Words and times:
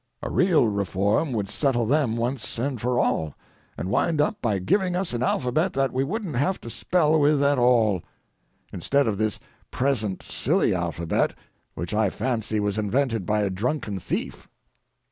A 0.23 0.31
real 0.31 0.67
reform 0.67 1.31
would 1.33 1.47
settle 1.47 1.85
them 1.85 2.17
once 2.17 2.57
and 2.57 2.81
for 2.81 2.99
all, 2.99 3.35
and 3.77 3.91
wind 3.91 4.19
up 4.19 4.41
by 4.41 4.57
giving 4.57 4.95
us 4.95 5.13
an 5.13 5.21
alphabet 5.21 5.73
that 5.73 5.93
we 5.93 6.03
wouldn't 6.03 6.37
have 6.37 6.59
to 6.61 6.71
spell 6.71 7.19
with 7.19 7.43
at 7.43 7.59
all, 7.59 8.01
instead 8.73 9.05
of 9.05 9.19
this 9.19 9.39
present 9.69 10.23
silly 10.23 10.73
alphabet, 10.73 11.35
which 11.75 11.93
I 11.93 12.09
fancy 12.09 12.59
was 12.59 12.79
invented 12.79 13.27
by 13.27 13.41
a 13.41 13.51
drunken 13.51 13.99
thief. 13.99 14.47